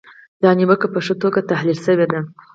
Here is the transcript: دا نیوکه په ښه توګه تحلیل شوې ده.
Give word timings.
دا 0.41 0.49
نیوکه 0.57 0.87
په 0.93 0.99
ښه 1.05 1.13
توګه 1.21 1.39
تحلیل 1.51 1.79
شوې 1.85 2.05
ده. 2.11 2.19